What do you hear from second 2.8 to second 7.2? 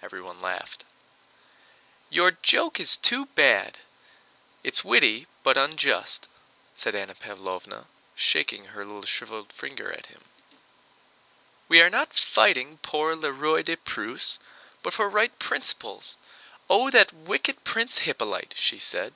too bad, it's witty but unjust," said Anna